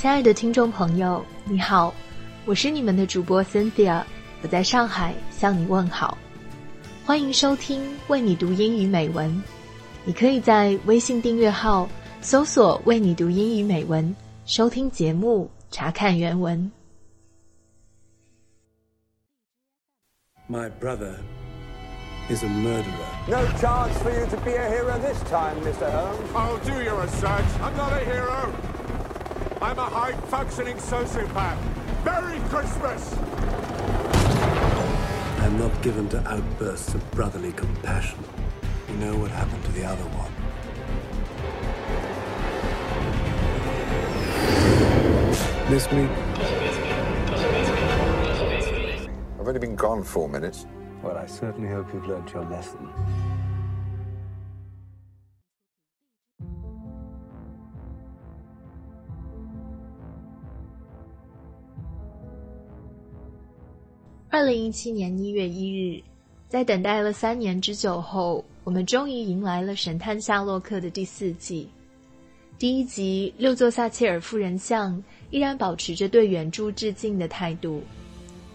[0.00, 1.92] 亲爱的听众朋友，你好，
[2.46, 4.02] 我是你们的主播 Cynthia，
[4.40, 6.16] 我在上海向你问好，
[7.04, 9.30] 欢迎收听为你读英语美文。
[10.06, 11.86] 你可以在微信订阅号
[12.22, 16.72] 搜索“为你读英语美文”，收听节目，查看原文。
[20.48, 21.16] My brother
[22.30, 23.28] is a murderer.
[23.28, 25.92] No chance for you to be a hero this time, Mr.
[25.92, 26.32] Holmes.
[26.32, 27.44] I'll do your research.
[27.60, 28.50] I'm not a hero.
[29.62, 31.58] I'm a high-functioning sociopath.
[32.02, 33.14] Merry Christmas!
[35.42, 38.18] I'm not given to outbursts of brotherly compassion.
[38.88, 40.32] You know what happened to the other one.
[45.70, 46.08] Miss me?
[49.38, 50.66] I've only been gone four minutes.
[51.02, 52.88] Well, I certainly hope you've learned your lesson.
[64.32, 66.00] 二零一七年一月一日，
[66.48, 71.68] 在等待了三年之久后，我们终于迎来了《神探夏洛克》的第四季。
[72.56, 77.82] 第一集，六座撒切尔夫人像依然保持着对原著致敬的态度，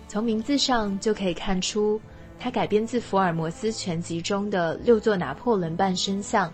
[0.08, 2.00] 从名字上就可以看出，
[2.40, 6.50] 它改编自福尔摩斯全集中的六座拿破仑半身像。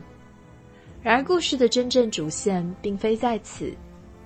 [1.03, 3.71] 然而，故事的真正主线并非在此，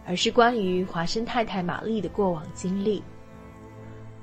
[0.05, 3.03] 而是关于华生太太玛丽的过往经历。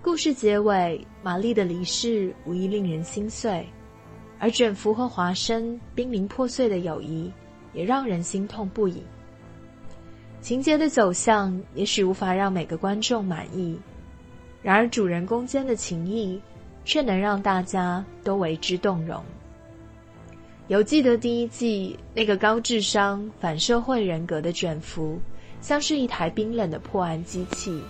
[0.05, 3.65] 故事结尾，玛丽的离世无疑令人心碎，
[4.41, 7.31] 而卷福和华生濒临破碎的友谊
[7.73, 9.01] 也让人心痛不已。
[10.41, 13.79] 情节的走向也许无法让每个观众满意，
[14.61, 16.43] 然而主人公间的情谊
[16.85, 19.23] 却能让大家都为之动容。
[20.67, 25.21] 犹记得第一季那个高智商、反社会人格的卷福，
[25.61, 27.81] 像是一台冰冷的破案机器。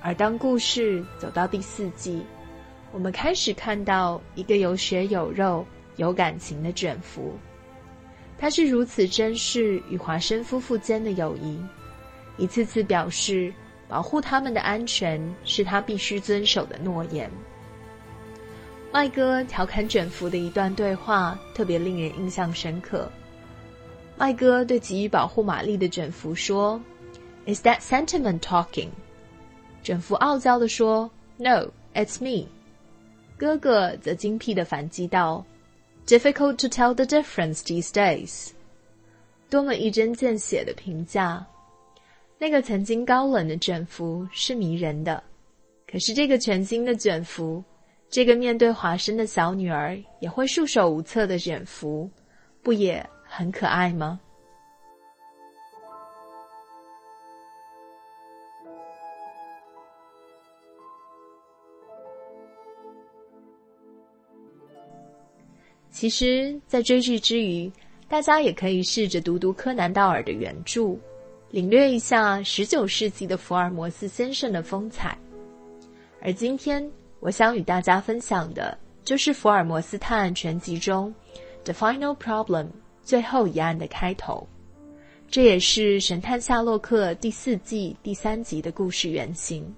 [0.00, 2.22] 而当故事走到第四季，
[2.92, 7.36] 我们开始看到一个有血有肉、有感情的卷福。
[8.38, 11.58] 他是如此珍视与华生夫妇间的友谊，
[12.36, 13.52] 一次次表示
[13.88, 17.30] 保护他们的安全是他必须遵守的诺言。
[18.92, 23.10] 麦哥调侃卷福的一段对话特别令人印象深刻。
[24.16, 26.80] 麦哥对急于保护玛丽的卷福说
[27.46, 28.88] ：“Is that sentiment talking？”
[29.86, 32.48] 卷福傲娇地说：“No, it's me。”
[33.38, 35.46] 哥哥则精辟地反击道
[36.08, 38.50] ：“Difficult to tell the difference these days。”
[39.48, 41.46] 多么一针见血的评价！
[42.36, 45.22] 那个曾经高冷的卷福是迷人的，
[45.88, 47.62] 可是这个全新的卷福，
[48.10, 52.10] 这个面对华生的小女儿也会束手无策的卷福，
[52.60, 54.18] 不也很可爱吗？
[65.96, 67.72] 其实，在追剧之余，
[68.06, 70.94] 大家也可以试着读读柯南道尔的原著，
[71.50, 75.16] 领略一下十九世纪的福尔摩斯先生的风采。
[76.20, 76.86] 而今天，
[77.18, 81.14] 我想与大家分享的，就是《福尔摩斯探案全集》中
[81.64, 82.64] 《The Final Problem》
[83.02, 84.46] 最后一案的开头，
[85.30, 89.74] 这也是《神探夏洛克》第四季第三集的故事原型。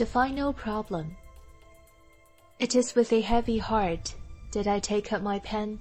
[0.00, 1.14] The final problem.
[2.58, 4.14] It is with a heavy heart
[4.52, 5.78] that I take up my pen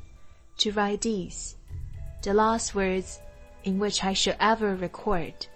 [0.57, 1.55] to write these,
[2.21, 3.21] the last words
[3.63, 5.47] in which I shall ever record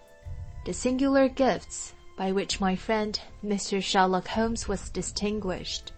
[0.65, 3.83] the singular gifts by which my friend Mr.
[3.83, 5.91] Sherlock Holmes was distinguished.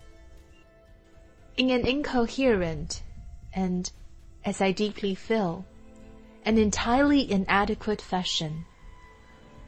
[1.58, 3.04] In an incoherent
[3.54, 3.92] and,
[4.44, 5.68] as I deeply feel,
[6.46, 8.66] an entirely inadequate fashion,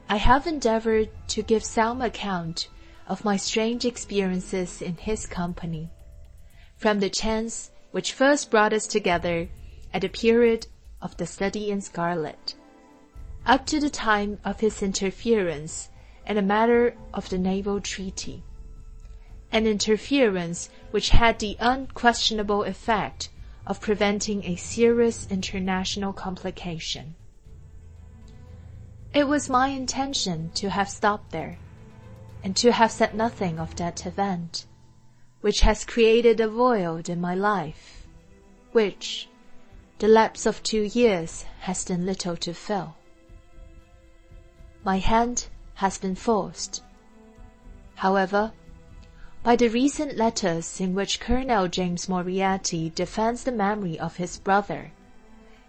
[0.09, 2.69] I have endeavored to give some account
[3.07, 5.89] of my strange experiences in his company,
[6.75, 9.47] from the chance which first brought us together
[9.93, 10.67] at the period
[11.01, 12.55] of the study in scarlet,
[13.45, 15.89] up to the time of his interference
[16.25, 18.43] in the matter of the naval treaty,
[19.51, 23.29] an interference which had the unquestionable effect
[23.65, 27.15] of preventing a serious international complication.
[29.13, 31.57] It was my intention to have stopped there,
[32.47, 34.65] and to have said nothing of that event,
[35.41, 38.07] which has created a void in my life,
[38.71, 39.27] which
[39.99, 42.95] the lapse of two years has done little to fill.
[44.85, 46.81] My hand has been forced.
[47.95, 48.53] However,
[49.43, 54.93] by the recent letters in which Colonel James Moriarty defends the memory of his brother,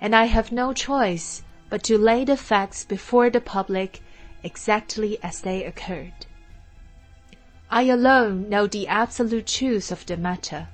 [0.01, 4.01] and I have no choice but to lay the facts before the public
[4.45, 6.27] exactly as they occurred.
[7.71, 10.69] I alone know the absolute truth of the matter,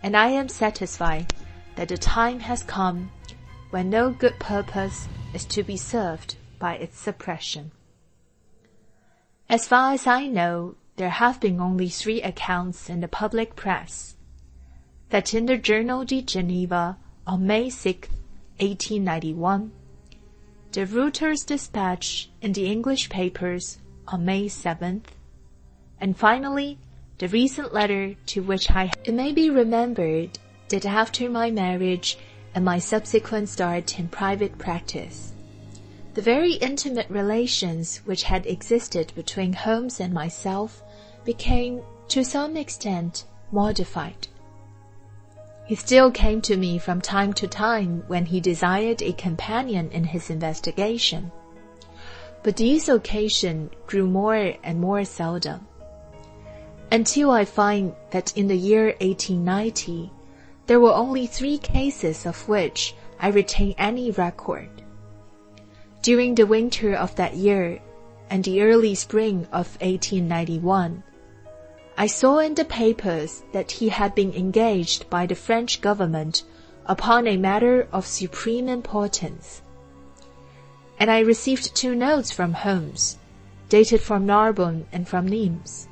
[0.00, 1.34] and I am satisfied
[1.74, 3.10] that the time has come
[3.70, 7.72] when no good purpose is to be served by its suppression.
[9.48, 14.14] As far as I know, there have been only three accounts in the public press.
[15.10, 16.96] That in the Journal de Geneva
[17.26, 18.08] on May 6,
[18.58, 19.72] 1891,
[20.72, 25.04] the Reuters dispatch in the English papers on May 7th,
[26.00, 26.78] and finally,
[27.18, 32.18] the recent letter to which I, it may be remembered that after my marriage
[32.54, 35.32] and my subsequent start in private practice,
[36.14, 40.82] the very intimate relations which had existed between Holmes and myself
[41.24, 44.28] became, to some extent, modified.
[45.66, 50.04] He still came to me from time to time when he desired a companion in
[50.04, 51.30] his investigation,
[52.42, 55.67] but these occasions grew more and more seldom
[56.98, 60.10] until I find that in the year 1890,
[60.66, 64.68] there were only three cases of which I retain any record.
[66.02, 67.78] During the winter of that year
[68.28, 71.04] and the early spring of 1891,
[71.96, 76.42] I saw in the papers that he had been engaged by the French government
[76.84, 79.62] upon a matter of supreme importance.
[80.98, 83.18] And I received two notes from Holmes,
[83.68, 85.86] dated from Narbonne and from Nimes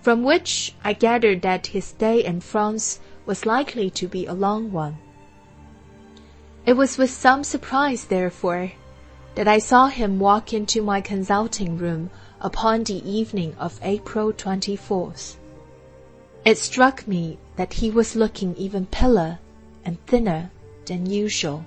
[0.00, 4.72] from which I gathered that his stay in France was likely to be a long
[4.72, 4.96] one.
[6.66, 8.72] It was with some surprise, therefore,
[9.34, 12.10] that I saw him walk into my consulting room
[12.40, 15.36] upon the evening of April 24th.
[16.44, 19.38] It struck me that he was looking even paler
[19.84, 20.50] and thinner
[20.86, 21.64] than usual.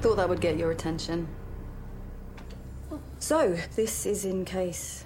[0.00, 1.26] Thought that would get your attention.
[3.18, 5.04] So, this is in case...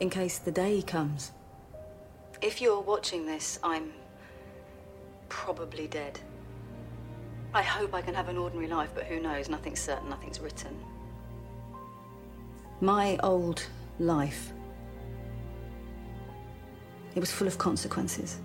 [0.00, 1.30] In case the day comes.
[2.40, 3.92] If you're watching this, I'm...
[5.28, 6.18] probably dead.
[7.54, 9.48] I hope I can have an ordinary life, but who knows?
[9.48, 10.76] Nothing's certain, nothing's written.
[12.80, 13.64] My old
[14.00, 14.52] life.
[17.14, 18.38] It was full of consequences.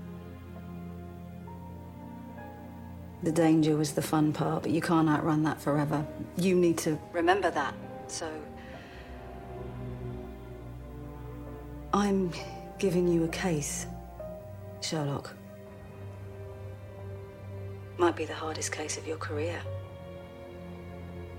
[3.24, 6.06] The danger was the fun part, but you can't outrun that forever.
[6.38, 7.74] You need to remember that.
[8.08, 8.32] So.
[11.94, 12.32] I'm
[12.78, 13.88] giving you a case,
[14.82, 15.34] Sherlock.
[17.98, 19.60] Might be the hardest case of your career.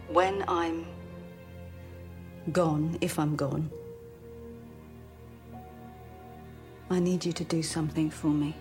[0.09, 0.87] When I'm
[2.51, 3.71] gone, if I'm gone,
[6.91, 8.57] I need you to do something for me.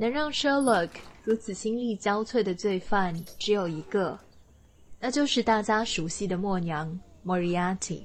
[0.00, 0.88] 能让 Sherlock
[1.22, 4.18] 如此心力交瘁的罪犯只有一个，
[4.98, 8.04] 那就是大家熟悉的默娘 Moriarty。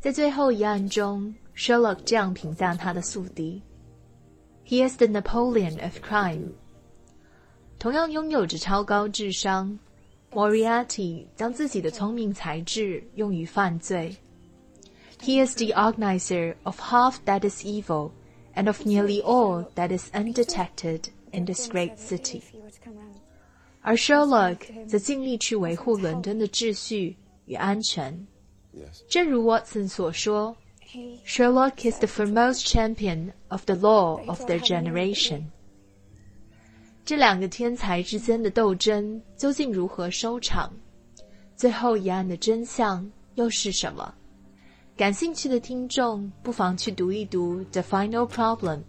[0.00, 3.62] 在最后一案中，Sherlock 这样评价他的宿敌
[4.66, 6.50] ：“He is the Napoleon of crime。”
[7.80, 9.78] 同样拥有着超高智商
[10.30, 14.14] ，Moriarty 将自己的聪明才智用于犯罪。
[15.22, 18.10] He is the organizer of half that is evil。
[18.59, 22.41] and of nearly all that is undetected in this great city.
[23.81, 28.27] 而 Sherlock 则尽力去维护伦敦的秩序与安全。
[29.07, 30.55] 正如 Watson 所说，
[31.25, 35.43] Sherlock is the foremost champion of the law of their generation。
[37.05, 40.73] 这两个天才之间的斗争究竟如何收场？
[41.55, 44.15] 最后一案的真相又是什么？
[44.99, 48.81] 感兴趣的听众不妨去读一读《The Final Problem》，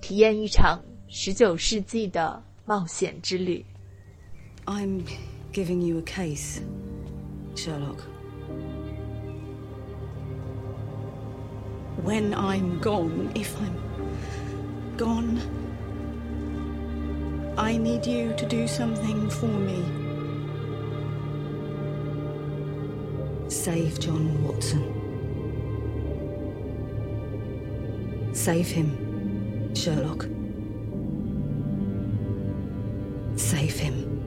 [0.00, 3.64] 体验一场十九世纪的冒险之旅。
[4.64, 5.02] I'm
[5.52, 6.60] giving you a case,
[7.54, 7.98] Sherlock.
[12.04, 15.40] when I'm gone, if I'm gone,
[17.56, 19.82] I need you to do something for me.
[23.48, 24.97] Save John Watson.
[28.39, 30.25] Save him, Sherlock.
[33.35, 34.18] Save him.